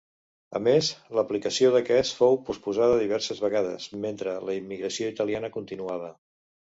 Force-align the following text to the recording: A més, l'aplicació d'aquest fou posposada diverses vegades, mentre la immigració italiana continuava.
A 0.59 0.59
més, 0.67 0.87
l'aplicació 1.17 1.67
d'aquest 1.75 2.15
fou 2.21 2.39
posposada 2.47 2.95
diverses 3.01 3.41
vegades, 3.43 3.85
mentre 4.07 4.33
la 4.49 4.57
immigració 4.63 5.11
italiana 5.15 5.53
continuava. 5.59 6.11